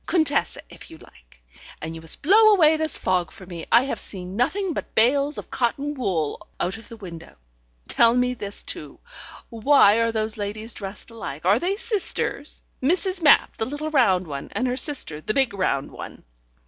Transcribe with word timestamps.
Contessa, 0.07 0.61
if 0.67 0.89
you 0.89 0.97
like. 0.97 1.43
And 1.79 1.93
you 1.93 2.01
must 2.01 2.23
blow 2.23 2.53
away 2.55 2.75
this 2.75 2.97
fog 2.97 3.29
for 3.31 3.45
me. 3.45 3.67
I 3.71 3.83
have 3.83 3.99
seen 3.99 4.35
nothing 4.35 4.73
but 4.73 4.95
bales 4.95 5.37
of 5.37 5.51
cotton 5.51 5.93
wool 5.93 6.47
out 6.59 6.75
of 6.75 6.89
the 6.89 6.97
window. 6.97 7.35
Tell 7.87 8.15
me 8.15 8.33
this, 8.33 8.63
too: 8.63 8.97
why 9.49 9.97
are 9.99 10.11
those 10.11 10.37
ladies 10.37 10.73
dressed 10.73 11.11
alike? 11.11 11.45
Are 11.45 11.59
they 11.59 11.75
sisters? 11.75 12.63
Mrs. 12.81 13.21
Mapp, 13.21 13.57
the 13.57 13.65
little 13.65 13.91
round 13.91 14.25
one, 14.25 14.49
and 14.53 14.67
her 14.67 14.75
sister, 14.75 15.21
the 15.21 15.35
big 15.35 15.53
round 15.53 15.91
one?" 15.91 16.23